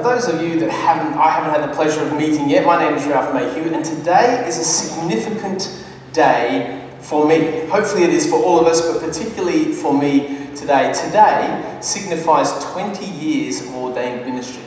[0.00, 2.78] for those of you that haven't, I haven't had the pleasure of meeting yet, my
[2.78, 5.84] name is Ralph Mayhew, and today is a significant
[6.14, 7.66] day for me.
[7.66, 10.92] Hopefully, it is for all of us, but particularly for me today.
[10.94, 14.62] Today signifies 20 years of ordained ministry.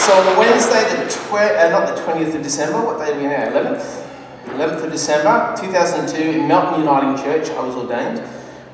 [0.00, 3.24] So, on Wednesday, the tw- uh, not the 20th of December, what day are we
[3.24, 3.50] now?
[3.50, 4.06] 11th?
[4.46, 8.22] 11th of December 2002 in Melton Uniting Church, I was ordained.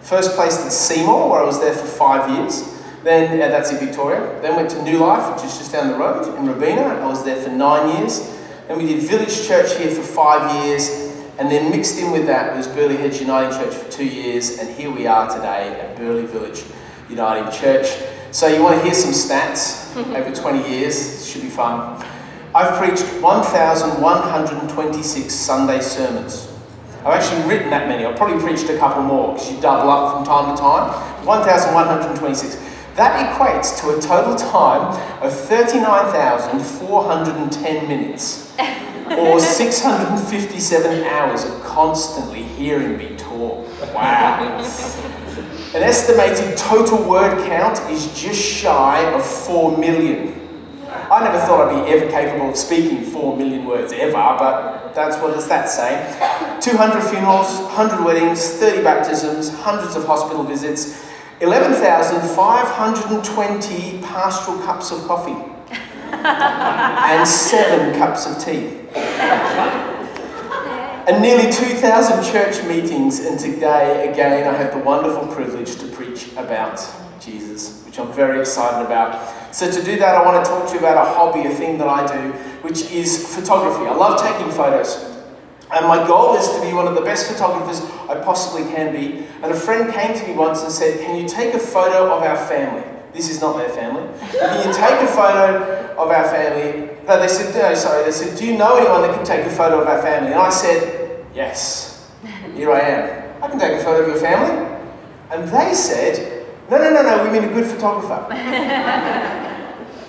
[0.02, 2.64] First placed at Seymour, where I was there for five years.
[3.02, 4.38] Then, uh, that's in Victoria.
[4.42, 6.82] Then went to New Life, which is just down the road in Robina.
[6.82, 8.20] I was there for nine years.
[8.68, 10.90] Then we did Village Church here for five years.
[11.38, 14.58] And then mixed in with that was Burleigh Heads United Church for two years.
[14.58, 16.64] And here we are today at Burleigh Village
[17.08, 17.88] United Church.
[18.30, 21.26] So you want to hear some stats over 20 years?
[21.26, 22.04] Should be fun.
[22.54, 26.49] I've preached 1,126 Sunday sermons.
[27.00, 28.04] I've actually written that many.
[28.04, 30.92] I've probably preached a couple more because you double up from time to time.
[31.24, 32.56] 1,126.
[32.96, 34.82] That equates to a total time
[35.22, 38.52] of 39,410 minutes
[39.12, 43.66] or 657 hours of constantly hearing me talk.
[43.94, 44.60] Wow.
[45.74, 50.39] An estimated total word count is just shy of 4 million.
[50.90, 55.16] I never thought I'd be ever capable of speaking 4 million words ever, but that's
[55.22, 55.94] what does that say?
[56.60, 61.06] 200 funerals, 100 weddings, 30 baptisms, hundreds of hospital visits,
[61.40, 65.36] 11,520 pastoral cups of coffee,
[66.12, 68.80] and seven cups of tea.
[71.06, 76.28] And nearly 2,000 church meetings, and today, again, I have the wonderful privilege to preach
[76.36, 76.84] about
[77.20, 79.39] Jesus, which I'm very excited about.
[79.52, 81.76] So, to do that, I want to talk to you about a hobby, a thing
[81.78, 83.86] that I do, which is photography.
[83.86, 85.10] I love taking photos.
[85.72, 89.24] And my goal is to be one of the best photographers I possibly can be.
[89.42, 92.22] And a friend came to me once and said, Can you take a photo of
[92.22, 92.82] our family?
[93.12, 94.02] This is not their family.
[94.32, 96.90] Can you take a photo of our family?
[97.06, 98.04] No, they said, No, sorry.
[98.04, 100.32] They said, Do you know anyone that can take a photo of our family?
[100.32, 102.10] And I said, Yes.
[102.54, 103.42] Here I am.
[103.42, 104.66] I can take a photo of your family.
[105.30, 106.39] And they said,
[106.70, 108.32] No, no, no, no, we mean a good photographer.
[108.32, 108.40] and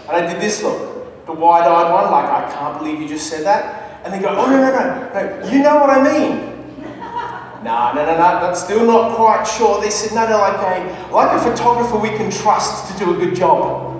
[0.07, 3.43] I did this look, the wide eyed one, like, I can't believe you just said
[3.45, 4.05] that.
[4.05, 6.51] And they go, oh, no, no, no, no, you know what I mean.
[7.63, 9.81] No, no, no, no, that's still not quite sure.
[9.81, 13.17] They said, no, no, like a, like a photographer we can trust to do a
[13.17, 13.97] good job.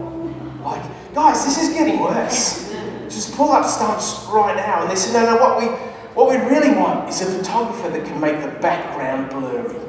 [0.64, 0.84] Like,
[1.16, 2.72] guys, this is getting worse.
[3.06, 4.84] Just pull up stumps right now.
[4.84, 5.66] And they said, no, no, what we,
[6.14, 9.80] what we really want is a photographer that can make the background blurry.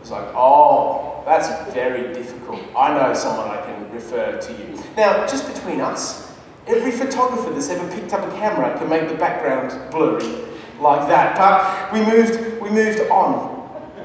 [0.00, 2.60] It's like, oh, that's very difficult.
[2.76, 4.78] I know someone I can refer to you.
[4.96, 6.24] Now, just between us,
[6.66, 10.44] Every photographer that's ever picked up a camera can make the background blurry
[10.80, 11.36] like that.
[11.36, 13.52] But we moved, we moved on.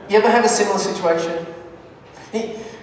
[0.10, 1.46] You ever have a similar situation?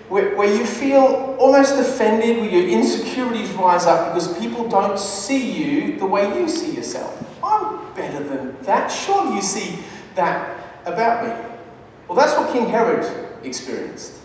[0.08, 5.98] Where, you feel almost offended, where your insecurities rise up because people don't see you
[5.98, 7.12] the way you see yourself.
[7.44, 8.88] I'm better than that.
[8.88, 9.80] Sure, you see
[10.14, 11.56] that about me.
[12.08, 13.04] Well, that's what King Herod
[13.44, 14.20] experienced.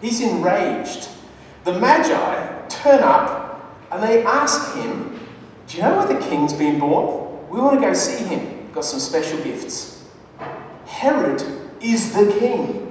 [0.00, 1.08] He's enraged.
[1.64, 5.18] The Magi turn up and they ask him,
[5.66, 7.48] Do you know where the king's been born?
[7.50, 8.70] We want to go see him.
[8.72, 10.04] Got some special gifts.
[10.86, 11.42] Herod
[11.80, 12.84] is the king.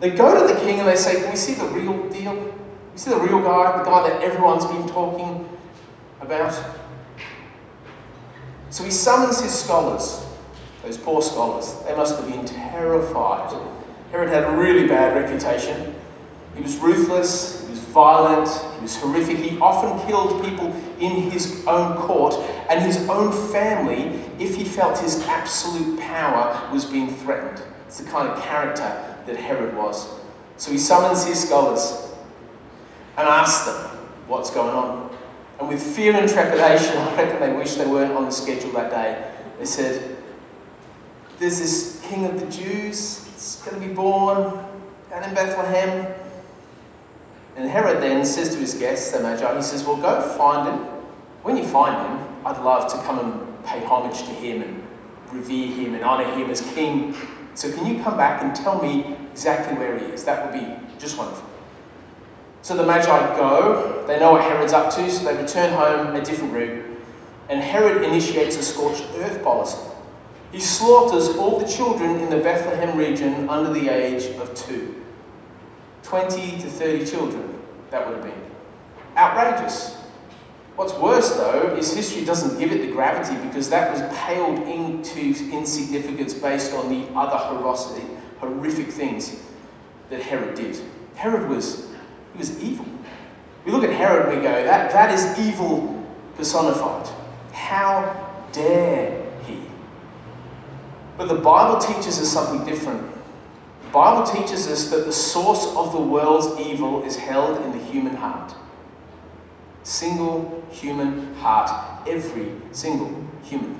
[0.00, 2.34] They go to the king and they say, Can we see the real deal?
[2.34, 2.52] Can
[2.92, 5.48] we see the real guy, the guy that everyone's been talking
[6.20, 6.58] about?
[8.70, 10.24] So he summons his scholars,
[10.82, 11.74] those poor scholars.
[11.86, 13.52] They must have been terrified.
[14.12, 15.94] Herod had a really bad reputation.
[16.54, 19.38] He was ruthless, he was violent, he was horrific.
[19.38, 20.66] He often killed people
[20.98, 22.34] in his own court
[22.68, 27.62] and his own family if he felt his absolute power was being threatened.
[27.86, 30.08] It's the kind of character that Herod was.
[30.56, 32.12] So he summons his scholars
[33.16, 35.10] and asks them what's going on.
[35.58, 38.90] And with fear and trepidation, I reckon they wish they weren't on the schedule that
[38.90, 39.30] day.
[39.58, 40.16] They said,
[41.38, 44.64] There's this king of the Jews, it's going to be born
[45.10, 46.14] down in Bethlehem.
[47.60, 50.78] And Herod then says to his guests, the Magi, he says, Well, go find him.
[51.42, 54.82] When you find him, I'd love to come and pay homage to him and
[55.30, 57.14] revere him and honour him as king.
[57.52, 60.24] So can you come back and tell me exactly where he is?
[60.24, 61.46] That would be just wonderful.
[62.62, 63.04] So the Magi
[63.36, 66.98] go, they know what Herod's up to, so they return home a different route.
[67.50, 69.86] And Herod initiates a scorched earth policy.
[70.50, 74.94] He slaughters all the children in the Bethlehem region under the age of two.
[76.10, 77.54] 20 to 30 children,
[77.92, 78.42] that would have been.
[79.16, 79.94] Outrageous.
[80.74, 85.20] What's worse, though, is history doesn't give it the gravity because that was paled into
[85.52, 88.04] insignificance based on the other horosity,
[88.40, 89.40] horrific things
[90.08, 90.80] that Herod did.
[91.14, 91.86] Herod was
[92.32, 92.86] He was evil.
[93.64, 96.04] We look at Herod and we go, that, that is evil
[96.36, 97.08] personified.
[97.52, 99.58] How dare he?
[101.16, 103.09] But the Bible teaches us something different.
[103.92, 108.14] Bible teaches us that the source of the world's evil is held in the human
[108.14, 108.54] heart.
[109.82, 112.06] Single human heart.
[112.06, 113.78] Every single human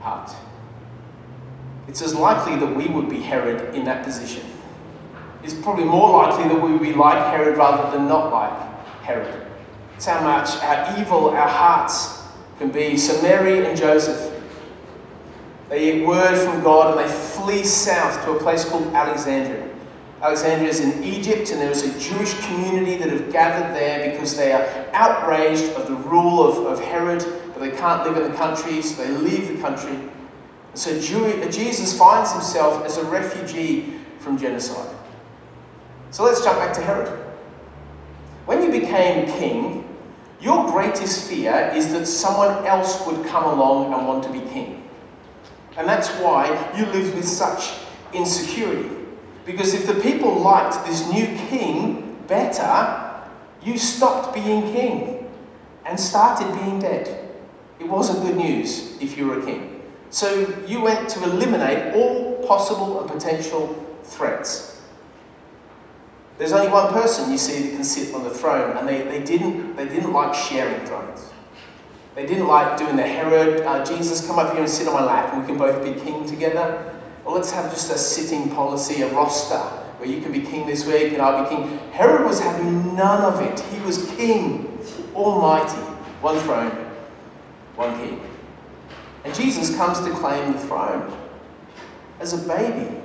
[0.00, 0.30] heart.
[1.88, 4.44] It's as likely that we would be Herod in that position.
[5.42, 9.46] It's probably more likely that we would be like Herod rather than not like Herod.
[9.96, 12.22] It's how much how evil our hearts
[12.58, 12.96] can be.
[12.96, 14.31] So Mary and Joseph,
[15.72, 19.70] they get word from God and they flee south to a place called Alexandria.
[20.20, 24.36] Alexandria is in Egypt, and there is a Jewish community that have gathered there because
[24.36, 27.24] they are outraged of the rule of, of Herod,
[27.54, 29.98] but they can't live in the country, so they leave the country.
[30.74, 34.94] So uh, Jesus finds himself as a refugee from genocide.
[36.10, 37.08] So let's jump back to Herod.
[38.44, 39.88] When you became king,
[40.38, 44.81] your greatest fear is that someone else would come along and want to be king.
[45.76, 47.72] And that's why you lived with such
[48.12, 48.90] insecurity.
[49.44, 53.22] Because if the people liked this new king better,
[53.62, 55.30] you stopped being king
[55.84, 57.30] and started being dead.
[57.80, 59.82] It wasn't good news if you were a king.
[60.10, 64.80] So you went to eliminate all possible and potential threats.
[66.38, 69.22] There's only one person you see that can sit on the throne, and they, they,
[69.22, 71.31] didn't, they didn't like sharing thrones.
[72.14, 75.02] They didn't like doing the Herod, uh, Jesus, come up here and sit on my
[75.02, 76.94] lap, and we can both be king together.
[77.24, 79.58] Well, let's have just a sitting policy, a roster,
[79.98, 81.78] where you can be king this week and I'll be king.
[81.92, 83.60] Herod was having none of it.
[83.60, 84.78] He was king,
[85.14, 85.78] almighty,
[86.20, 86.72] one throne,
[87.76, 88.20] one king.
[89.24, 91.16] And Jesus comes to claim the throne
[92.18, 92.96] as a baby.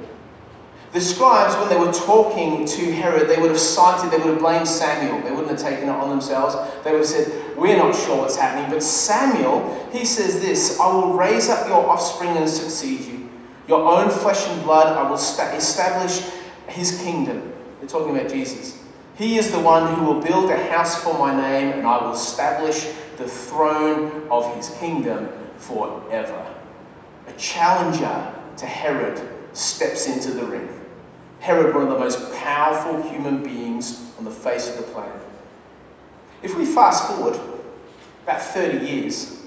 [0.94, 4.40] The scribes, when they were talking to Herod, they would have cited, they would have
[4.40, 5.22] blamed Samuel.
[5.22, 6.56] They wouldn't have taken it on themselves.
[6.84, 8.72] They would have said, We're not sure what's happening.
[8.72, 13.30] But Samuel, he says this I will raise up your offspring and succeed you.
[13.68, 16.22] Your own flesh and blood, I will establish
[16.68, 17.54] his kingdom.
[17.80, 18.82] They're talking about Jesus.
[19.18, 22.14] He is the one who will build a house for my name, and I will
[22.14, 22.88] establish
[23.18, 26.56] the throne of his kingdom forever.
[27.28, 29.20] A challenger to Herod
[29.54, 30.70] steps into the ring.
[31.40, 35.22] Herod, one of the most powerful human beings on the face of the planet.
[36.42, 37.40] If we fast forward
[38.24, 39.38] about 30 years,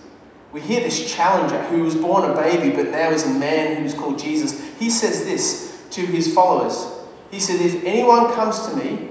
[0.52, 3.84] we hear this challenger who was born a baby but now is a man who
[3.84, 4.60] is called Jesus.
[4.78, 6.86] He says this to his followers.
[7.30, 9.08] He said, If anyone comes to me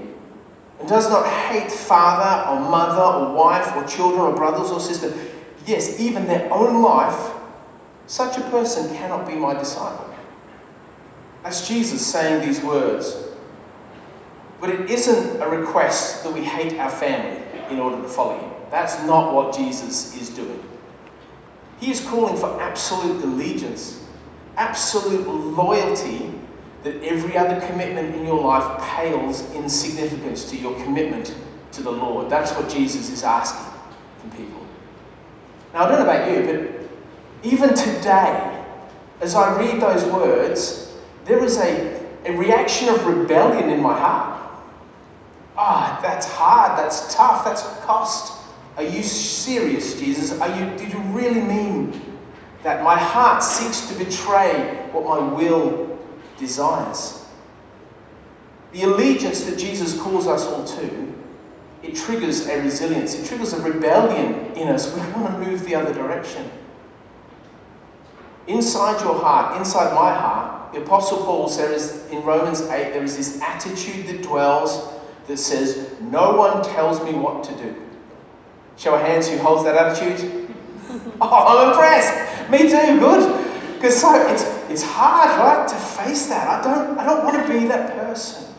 [0.78, 5.14] and does not hate father or mother or wife or children or brothers or sisters,
[5.66, 7.32] yes, even their own life,
[8.06, 10.09] such a person cannot be my disciple.
[11.42, 13.16] That's Jesus saying these words.
[14.60, 18.50] But it isn't a request that we hate our family in order to follow him.
[18.70, 20.62] That's not what Jesus is doing.
[21.80, 24.04] He is calling for absolute allegiance,
[24.56, 26.32] absolute loyalty
[26.82, 31.34] that every other commitment in your life pales in significance to your commitment
[31.72, 32.30] to the Lord.
[32.30, 33.72] That's what Jesus is asking
[34.18, 34.66] from people.
[35.72, 38.64] Now, I don't know about you, but even today,
[39.20, 40.89] as I read those words,
[41.24, 44.38] there is a, a reaction of rebellion in my heart.
[45.56, 48.38] Ah, oh, that's hard, that's tough, that's a cost.
[48.76, 50.38] Are you serious, Jesus?
[50.40, 52.00] Are you, did you really mean
[52.62, 55.98] that my heart seeks to betray what my will
[56.38, 57.26] desires?
[58.72, 61.10] The allegiance that Jesus calls us all to
[61.82, 64.94] it triggers a resilience, it triggers a rebellion in us.
[64.94, 66.50] We want to move the other direction.
[68.46, 73.16] Inside your heart, inside my heart, the Apostle Paul says in Romans 8, there is
[73.16, 74.92] this attitude that dwells
[75.26, 77.74] that says, No one tells me what to do.
[78.76, 80.48] Show of hands who holds that attitude.
[81.20, 82.50] oh, I'm impressed.
[82.50, 83.74] Me too, good.
[83.74, 86.46] Because so it's, it's hard, right, to face that.
[86.46, 88.54] I don't, I don't want to be that person.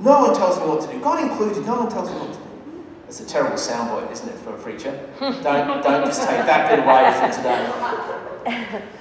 [0.00, 1.00] No one tells me what to do.
[1.00, 2.84] God included, no one tells me what to do.
[3.04, 5.08] That's a terrible soundbite, isn't it, for a preacher?
[5.20, 8.82] don't, don't just take that bit away from today.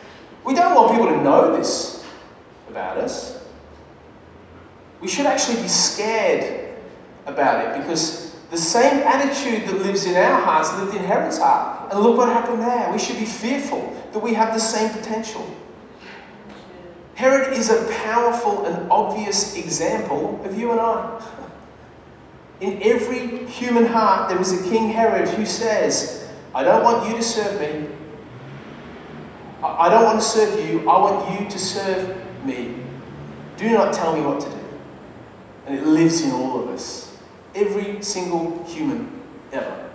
[0.45, 1.92] We don't want people to know this
[2.73, 3.39] about us.
[4.99, 6.75] We should actually be scared
[7.27, 11.93] about it because the same attitude that lives in our hearts lived in Herod's heart.
[11.93, 12.91] And look what happened there.
[12.91, 15.47] We should be fearful that we have the same potential.
[17.13, 21.23] Herod is a powerful and obvious example of you and I.
[22.59, 27.15] In every human heart, there is a King Herod who says, I don't want you
[27.15, 27.87] to serve me.
[29.61, 30.89] I don't want to serve you.
[30.89, 32.75] I want you to serve me.
[33.57, 34.59] Do not tell me what to do.
[35.65, 37.17] And it lives in all of us.
[37.55, 39.21] Every single human
[39.51, 39.89] ever.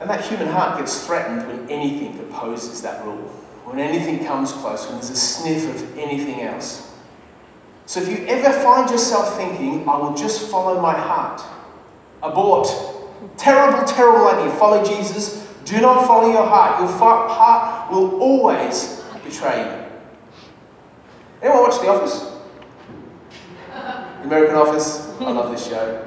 [0.00, 3.28] And that human heart gets threatened when anything opposes that rule,
[3.64, 6.90] when anything comes close, when there's a sniff of anything else.
[7.84, 11.42] So if you ever find yourself thinking, I will just follow my heart,
[12.22, 12.68] abort.
[13.36, 14.50] Terrible, terrible idea.
[14.56, 15.46] Follow Jesus.
[15.64, 16.80] Do not follow your heart.
[16.80, 19.79] Your heart will always betray you.
[21.42, 22.36] Anyone watch The Office?
[23.72, 25.08] The American Office?
[25.20, 26.06] I love this show.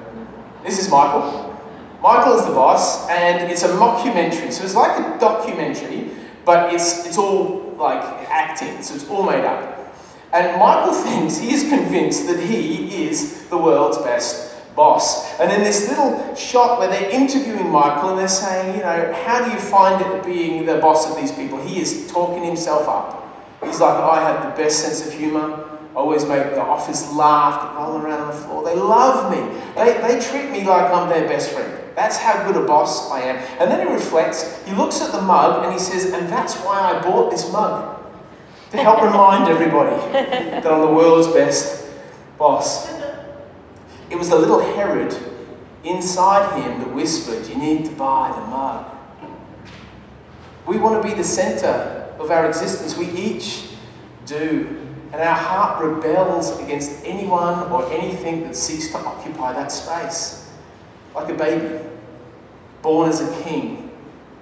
[0.63, 1.59] This is Michael.
[2.03, 4.51] Michael is the boss, and it's a mockumentary.
[4.51, 6.11] So it's like a documentary,
[6.45, 9.95] but it's, it's all like acting, so it's all made up.
[10.33, 15.39] And Michael thinks, he is convinced that he is the world's best boss.
[15.39, 19.43] And in this little shot where they're interviewing Michael and they're saying, you know, how
[19.43, 21.59] do you find it being the boss of these people?
[21.59, 23.22] He is talking himself up.
[23.65, 25.69] He's like, I have the best sense of humor.
[25.93, 28.63] I always make the office laugh, they roll around on the floor.
[28.65, 29.61] They love me.
[29.75, 31.71] They, they treat me like I'm their best friend.
[31.95, 33.35] That's how good a boss I am.
[33.59, 36.79] And then he reflects, he looks at the mug and he says, and that's why
[36.79, 37.99] I bought this mug.
[38.71, 41.85] To help remind everybody that I'm the world's best
[42.39, 42.91] boss.
[44.09, 45.15] It was the little Herod
[45.83, 48.85] inside him that whispered, You need to buy the mug.
[50.65, 52.97] We want to be the center of our existence.
[52.97, 53.69] We each
[54.25, 54.79] do.
[55.11, 60.51] And our heart rebels against anyone or anything that seeks to occupy that space.
[61.13, 61.79] Like a baby,
[62.81, 63.91] born as a king,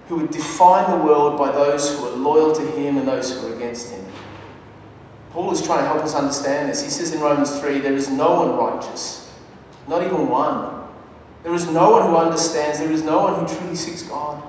[0.07, 3.47] who would define the world by those who are loyal to him and those who
[3.47, 4.05] are against him.
[5.31, 6.83] Paul is trying to help us understand this.
[6.83, 9.33] He says in Romans 3 there is no one righteous,
[9.87, 10.83] not even one.
[11.43, 14.43] There is no one who understands, there is no one who truly seeks God.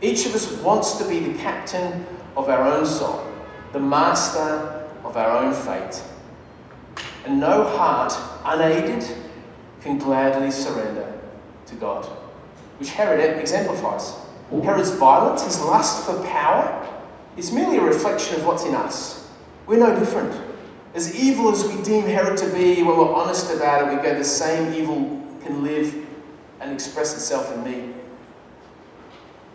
[0.00, 3.26] Each of us wants to be the captain of our own soul,
[3.72, 6.02] the master of our own fate.
[7.24, 8.14] And no heart,
[8.44, 9.04] unaided,
[9.80, 11.20] can gladly surrender
[11.66, 12.04] to God,
[12.78, 14.14] which Herod exemplifies.
[14.50, 16.86] Herod's violence, his lust for power,
[17.36, 19.30] is merely a reflection of what's in us.
[19.66, 20.40] We're no different.
[20.94, 24.16] As evil as we deem Herod to be, when we're honest about it, we go,
[24.16, 25.94] the same evil can live
[26.60, 27.94] and express itself in me.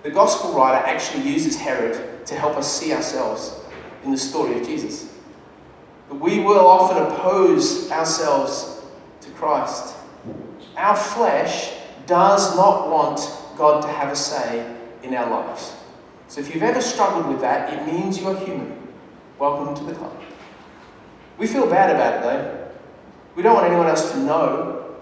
[0.03, 3.57] The gospel writer actually uses Herod to help us see ourselves
[4.03, 5.13] in the story of Jesus.
[6.09, 8.81] But we will often oppose ourselves
[9.21, 9.95] to Christ.
[10.75, 11.71] Our flesh
[12.05, 13.21] does not want
[13.57, 15.73] God to have a say in our lives.
[16.27, 18.77] So if you've ever struggled with that, it means you're human.
[19.39, 20.19] Welcome to the club.
[21.37, 22.67] We feel bad about it though.
[23.35, 24.95] We don't want anyone else to know.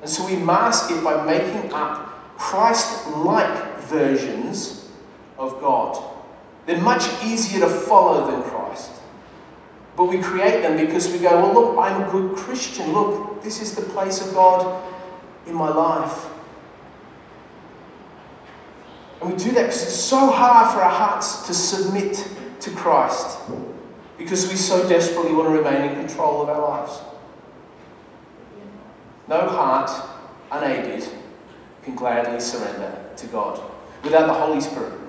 [0.00, 4.88] And so we mask it by making up Christ like versions
[5.38, 6.02] of God.
[6.66, 8.90] They're much easier to follow than Christ.
[9.96, 12.92] But we create them because we go, well, look, I'm a good Christian.
[12.92, 14.82] Look, this is the place of God
[15.46, 16.26] in my life.
[19.20, 22.28] And we do that because it's so hard for our hearts to submit
[22.60, 23.38] to Christ
[24.18, 27.00] because we so desperately want to remain in control of our lives.
[29.28, 29.90] No heart,
[30.50, 31.08] unaided,
[31.82, 33.73] can gladly surrender to God
[34.04, 35.00] without the Holy Spirit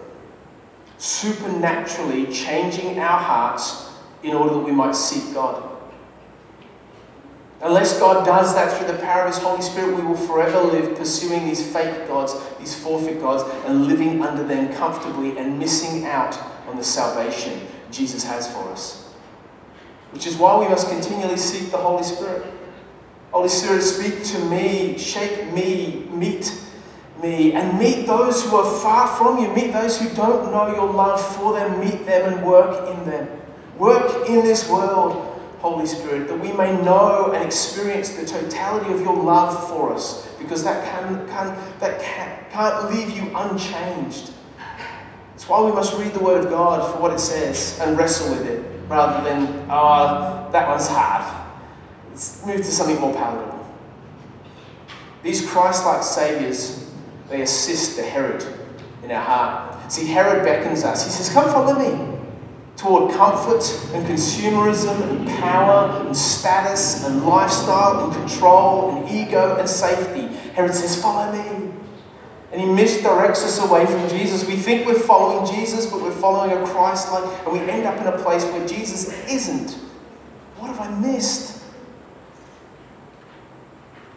[0.98, 3.92] supernaturally changing our hearts
[4.24, 5.72] in order that we might seek God.
[7.62, 10.98] Unless God does that through the power of His Holy Spirit, we will forever live
[10.98, 16.38] pursuing these fake gods, these forfeit gods, and living under them comfortably and missing out
[16.68, 19.14] on the salvation Jesus has for us.
[20.12, 22.46] Which is why we must continually seek the Holy Spirit.
[23.32, 26.64] Holy Spirit, speak to me, shape me, meet
[27.25, 29.53] and meet those who are far from you.
[29.53, 31.79] Meet those who don't know your love for them.
[31.79, 33.27] Meet them and work in them.
[33.77, 39.01] Work in this world Holy Spirit, that we may know and experience the totality of
[39.01, 44.32] your love for us, because that, can, can, that can, can't leave you unchanged.
[45.34, 48.36] It's why we must read the Word of God for what it says and wrestle
[48.36, 51.48] with it, rather than, oh, that one's hard.
[52.12, 53.67] Let's move to something more palatable.
[55.24, 56.85] These Christ like Saviours,
[57.29, 58.46] they assist the Herod
[59.03, 59.91] in our heart.
[59.91, 61.03] See, Herod beckons us.
[61.03, 62.15] He says, Come follow me
[62.77, 63.63] toward comfort
[63.94, 70.27] and consumerism and power and status and lifestyle and control and ego and safety.
[70.53, 71.72] Herod says, Follow me.
[72.51, 74.48] And he misdirects us away from Jesus.
[74.48, 78.00] We think we're following Jesus, but we're following a Christ like, and we end up
[78.00, 79.72] in a place where Jesus isn't.
[80.58, 81.63] What have I missed?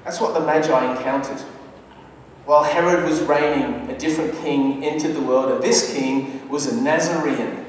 [0.05, 1.43] That's what the Magi encountered.
[2.49, 6.81] While Herod was reigning, a different king entered the world, and this king was a
[6.81, 7.67] Nazarene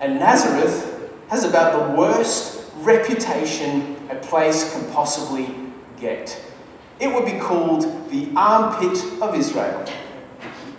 [0.00, 5.54] and Nazareth has about the worst reputation a place can possibly
[6.00, 6.42] get.
[6.98, 9.84] It would be called the armpit of Israel.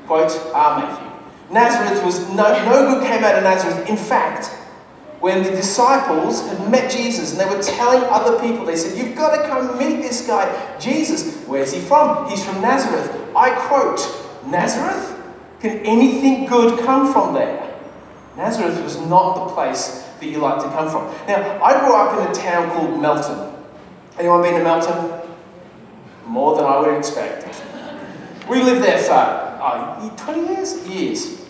[0.08, 0.80] Quote, R.
[0.80, 1.12] Matthew.
[1.54, 3.88] Nazareth was, no, no good came out of Nazareth.
[3.88, 4.52] In fact,
[5.26, 9.16] when the disciples had met Jesus and they were telling other people, they said, You've
[9.16, 11.44] got to come meet this guy, Jesus.
[11.48, 12.30] Where's he from?
[12.30, 13.10] He's from Nazareth.
[13.36, 14.00] I quote,
[14.46, 15.20] Nazareth?
[15.62, 17.76] Can anything good come from there?
[18.38, 21.06] Nazareth was not the place that you like to come from.
[21.28, 23.52] Now, I grew up in a town called Melton.
[24.20, 25.28] Anyone been to Melton?
[26.28, 27.64] More than I would expect.
[28.48, 30.88] We lived there for uh, 20 years?
[30.88, 31.42] Years.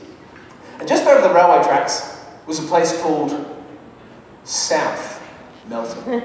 [0.79, 3.51] And just over the railway tracks was a place called
[4.45, 5.21] South
[5.67, 6.21] Melton.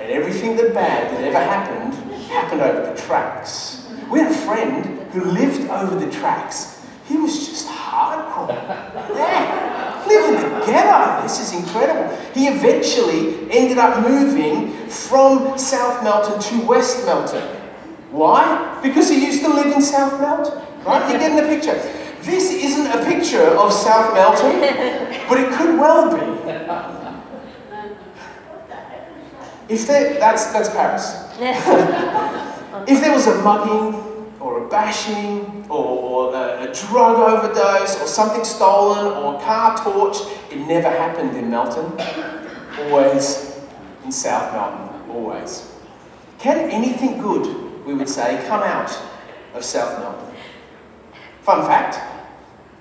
[0.00, 3.86] and everything that bad that ever happened happened over the tracks.
[4.10, 6.84] We had a friend who lived over the tracks.
[7.06, 8.48] He was just hardcore.
[9.14, 10.04] Yeah.
[10.08, 11.22] Live in the ghetto.
[11.22, 12.16] This is incredible.
[12.34, 17.42] He eventually ended up moving from South Melton to West Melton.
[18.10, 18.80] Why?
[18.82, 20.62] Because he used to live in South Melton.
[20.84, 21.10] Right?
[21.10, 22.03] You're getting the picture.
[22.24, 24.58] This isn't a picture of South Melton,
[25.28, 26.24] but it could well be.
[29.68, 31.28] If there, that's, that's Paris.
[32.88, 34.00] if there was a mugging
[34.40, 39.76] or a bashing or, or a, a, drug overdose or something stolen or a car
[39.76, 41.92] torched, it never happened in Melton.
[42.78, 43.60] Always
[44.02, 45.10] in South Melton.
[45.10, 45.72] Always.
[46.38, 48.98] Can anything good, we would say, come out
[49.52, 50.34] of South Melton?
[51.42, 52.13] Fun fact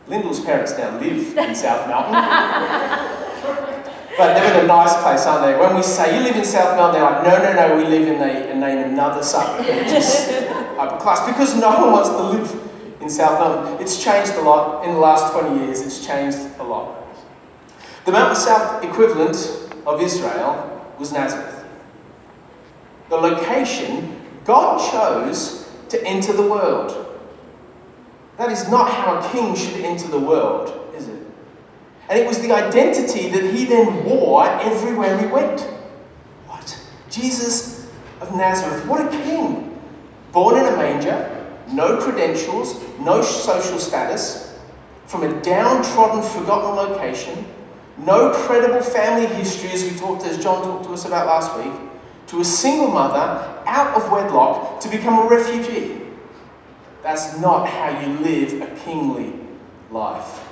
[0.08, 2.14] Lyndall's parents now live in South Melton.
[4.16, 5.58] But they're in a nice place, aren't they?
[5.60, 8.08] When we say, you live in South Melton, they're like, no, no, no, we live
[8.08, 10.30] in and name another suburb, is
[10.78, 13.82] upper class, because no one wants to live in South Melton.
[13.82, 14.86] It's changed a lot.
[14.86, 17.04] In the last 20 years, it's changed a lot.
[18.06, 19.36] The Mount South equivalent
[19.88, 21.66] of Israel was Nazareth.
[23.10, 27.13] The location God chose to enter the world.
[28.38, 30.92] That is not how a king should enter the world.
[30.96, 31.20] Is it?
[32.10, 35.62] And it was the identity that he then wore everywhere he went.
[36.48, 36.80] What?
[37.10, 37.88] Jesus
[38.22, 39.80] of Nazareth, what a king!
[40.32, 44.60] Born in a manger, no credentials, no social status,
[45.06, 47.46] from a downtrodden, forgotten location,
[47.98, 51.74] no credible family history, as we talked, as John talked to us about last week,
[52.28, 56.03] to a single mother out of wedlock to become a refugee.
[57.04, 59.34] That's not how you live a kingly
[59.92, 60.48] life.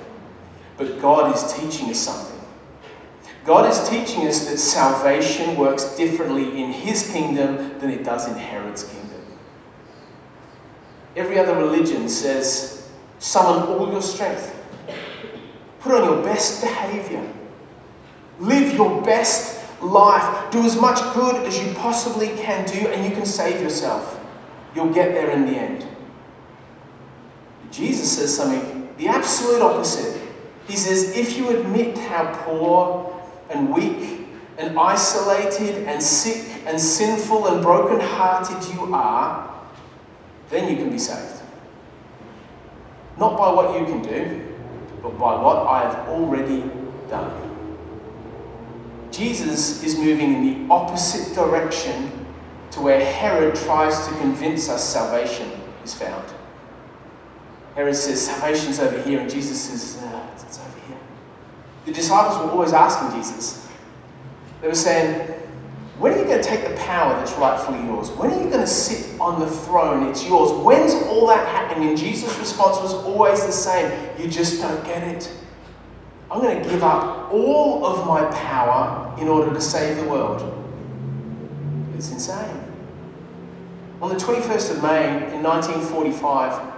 [0.78, 2.40] But God is teaching us something.
[3.46, 8.36] God is teaching us that salvation works differently in His kingdom than it does in
[8.36, 9.22] Herod's kingdom.
[11.16, 14.56] Every other religion says, summon all your strength,
[15.80, 17.28] put on your best behavior,
[18.40, 23.12] live your best life, do as much good as you possibly can do, and you
[23.16, 24.20] can save yourself.
[24.76, 25.88] You'll get there in the end.
[27.71, 30.21] Jesus says something the absolute opposite.
[30.67, 37.47] He says, if you admit how poor and weak and isolated and sick and sinful
[37.47, 39.49] and broken-hearted you are,
[40.49, 41.41] then you can be saved.
[43.17, 44.55] Not by what you can do,
[45.01, 46.69] but by what I have already
[47.10, 47.49] done.
[49.12, 52.12] Jesus is moving in the opposite direction
[52.71, 55.49] to where Herod tries to convince us salvation
[55.84, 56.34] is found.
[57.75, 60.01] Herod says, Salvation's over here, and Jesus says,
[60.51, 60.97] it's over here.
[61.86, 63.67] The disciples were always asking Jesus.
[64.62, 65.31] They were saying,
[65.97, 68.10] When are you going to take the power that's rightfully yours?
[68.12, 70.07] When are you going to sit on the throne?
[70.07, 70.51] It's yours.
[70.63, 71.89] When's all that happening?
[71.89, 75.31] And Jesus' response was always the same You just don't get it.
[76.29, 80.57] I'm going to give up all of my power in order to save the world.
[81.95, 82.57] It's insane.
[84.01, 86.70] On the 21st of May in 1945,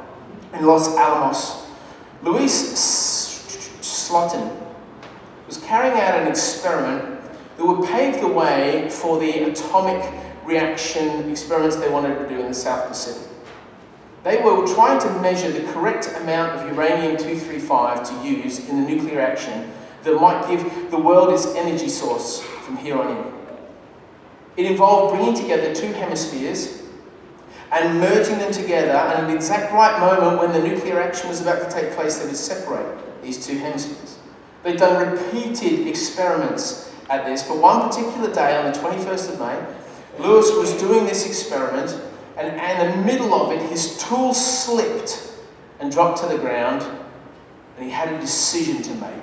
[0.53, 1.65] in Los Alamos,
[2.21, 2.51] Louis
[3.81, 4.59] Slotin
[5.47, 7.19] was carrying out an experiment
[7.57, 10.03] that would pave the way for the atomic
[10.45, 13.29] reaction experiments they wanted to do in the South Pacific.
[14.23, 18.89] They were trying to measure the correct amount of uranium 235 to use in the
[18.89, 19.71] nuclear action
[20.03, 23.33] that might give the world its energy source from here on in.
[24.55, 26.82] It involved bringing together two hemispheres
[27.73, 31.41] and merging them together, and at the exact right moment when the nuclear action was
[31.41, 34.19] about to take place, they would separate these two hemispheres.
[34.61, 40.23] They'd done repeated experiments at this, but one particular day on the 21st of May,
[40.23, 41.99] Lewis was doing this experiment,
[42.37, 42.47] and,
[42.81, 45.33] in the middle of it, his tool slipped
[45.79, 46.83] and dropped to the ground,
[47.77, 49.13] and he had a decision to make.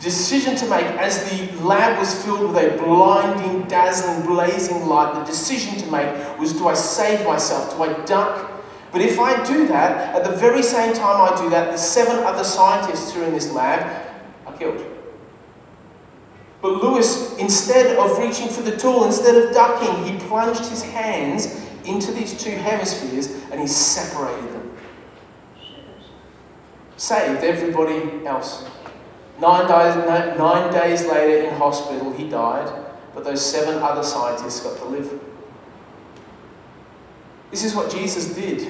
[0.00, 5.24] Decision to make as the lab was filled with a blinding, dazzling, blazing light, the
[5.24, 7.74] decision to make was do I save myself?
[7.74, 8.52] Do I duck?
[8.92, 12.16] But if I do that, at the very same time I do that, the seven
[12.24, 14.06] other scientists who are in this lab
[14.46, 14.84] are killed.
[16.60, 21.62] But Lewis, instead of reaching for the tool, instead of ducking, he plunged his hands
[21.84, 24.76] into these two hemispheres and he separated them.
[26.96, 28.64] Saved everybody else.
[29.40, 32.72] Nine days, nine days later in hospital, he died,
[33.14, 35.20] but those seven other scientists got to live.
[37.50, 38.66] This is what Jesus did.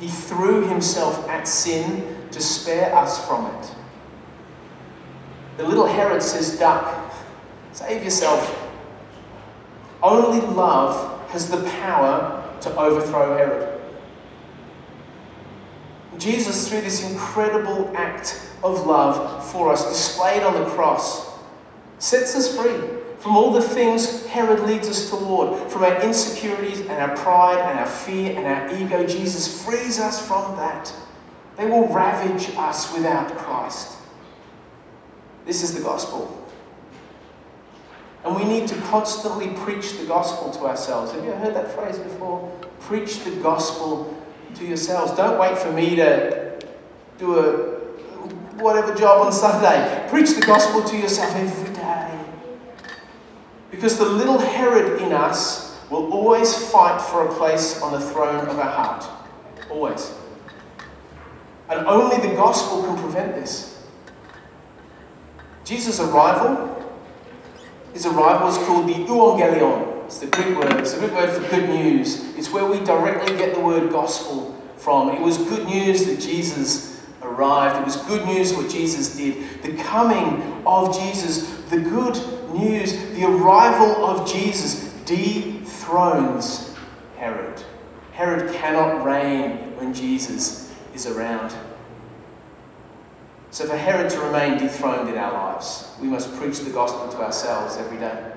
[0.00, 3.70] He threw himself at sin to spare us from it.
[5.56, 7.12] The little Herod says, Duck,
[7.72, 8.64] save yourself.
[10.02, 13.75] Only love has the power to overthrow Herod.
[16.18, 21.28] Jesus, through this incredible act of love for us, displayed on the cross,
[21.98, 26.90] sets us free from all the things Herod leads us toward, from our insecurities and
[26.92, 29.06] our pride and our fear and our ego.
[29.06, 30.92] Jesus frees us from that.
[31.56, 33.96] They will ravage us without Christ.
[35.44, 36.40] This is the gospel.
[38.24, 41.12] And we need to constantly preach the gospel to ourselves.
[41.12, 42.48] Have you heard that phrase before?
[42.80, 44.16] Preach the gospel
[44.58, 45.12] to yourselves.
[45.12, 46.58] Don't wait for me to
[47.18, 47.76] do a
[48.62, 50.06] whatever job on Sunday.
[50.08, 52.18] Preach the gospel to yourself every day.
[53.70, 58.48] Because the little Herod in us will always fight for a place on the throne
[58.48, 59.06] of our heart.
[59.70, 60.12] Always.
[61.68, 63.84] And only the gospel can prevent this.
[65.64, 66.76] Jesus' arrival
[67.96, 69.95] his arrival is called the euangelion.
[70.06, 70.72] It's the Greek word.
[70.74, 72.24] It's the Greek word for good news.
[72.36, 75.10] It's where we directly get the word gospel from.
[75.10, 77.80] It was good news that Jesus arrived.
[77.80, 79.62] It was good news what Jesus did.
[79.64, 82.14] The coming of Jesus, the good
[82.54, 86.72] news, the arrival of Jesus dethrones
[87.16, 87.60] Herod.
[88.12, 91.52] Herod cannot reign when Jesus is around.
[93.50, 97.24] So, for Herod to remain dethroned in our lives, we must preach the gospel to
[97.24, 98.35] ourselves every day.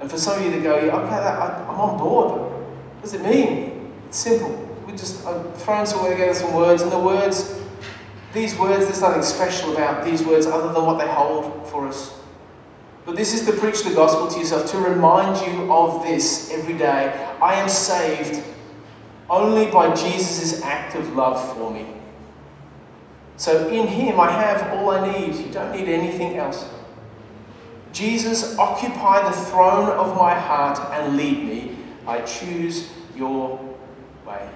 [0.00, 2.40] And for some of you to go, okay, I'm on board.
[2.40, 3.92] What does it mean?
[4.06, 4.54] It's simple.
[4.86, 7.60] We just I'm throwing some together some words, and the words,
[8.32, 12.18] these words, there's nothing special about these words other than what they hold for us.
[13.04, 16.74] But this is to preach the gospel to yourself, to remind you of this every
[16.74, 17.12] day.
[17.40, 18.44] I am saved
[19.30, 21.86] only by Jesus' act of love for me.
[23.36, 25.34] So in Him, I have all I need.
[25.36, 26.68] You don't need anything else.
[27.98, 31.76] Jesus, occupy the throne of my heart and lead me.
[32.06, 33.58] I choose your
[34.24, 34.48] way.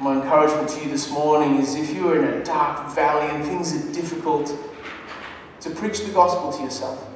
[0.00, 3.44] My encouragement to you this morning is if you are in a dark valley and
[3.44, 4.56] things are difficult,
[5.60, 7.06] to preach the gospel to yourself.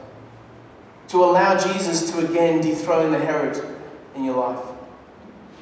[1.09, 3.65] To allow Jesus to again dethrone the Herod
[4.15, 4.63] in your life.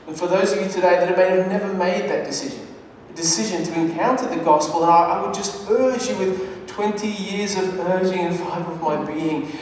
[0.08, 2.66] And for those of you today that have never made that decision,
[3.10, 4.82] a decision to encounter the gospel.
[4.82, 9.52] I would just urge you with 20 years of urging and fiber of my being,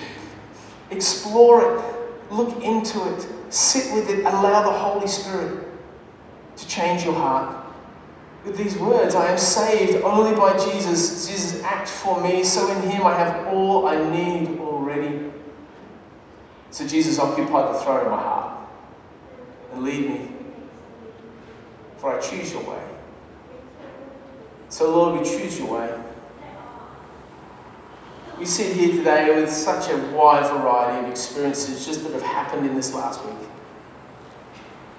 [0.90, 1.85] explore it,
[2.31, 5.66] look into it, sit with it, allow the Holy Spirit
[6.57, 7.64] to change your heart.
[8.44, 11.29] With these words, I am saved only by Jesus.
[11.29, 15.31] Jesus act for me, so in Him I have all I need already.
[16.71, 18.68] So Jesus occupied the throne of my heart
[19.73, 20.29] and lead me,
[21.97, 22.83] for I choose your way.
[24.68, 26.08] So, Lord, we choose your way.
[28.38, 32.66] We sit here today with such a wide variety of experiences just that have happened
[32.66, 33.35] in this last week.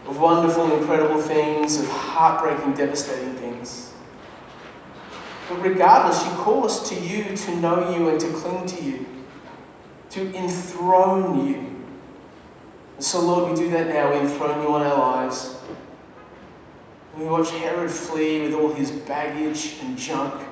[0.07, 3.93] Of wonderful, incredible things, of heartbreaking, devastating things.
[5.47, 9.05] But regardless, you call us to you to know you and to cling to you,
[10.09, 11.55] to enthrone you.
[12.97, 14.11] And so, Lord, we do that now.
[14.11, 15.55] We enthrone you on our lives.
[17.17, 20.43] We watch Herod flee with all his baggage and junk.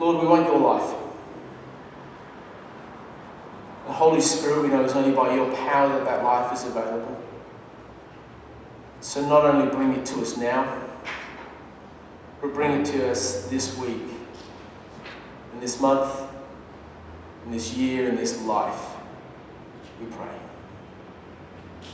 [0.00, 1.01] Lord, we want your life.
[3.92, 7.14] The Holy Spirit, we know, is only by your power that that life is available.
[9.02, 10.82] So not only bring it to us now,
[12.40, 14.00] but bring it to us this week,
[15.52, 16.10] in this month,
[17.44, 18.82] in this year, in this life.
[20.00, 20.41] We pray.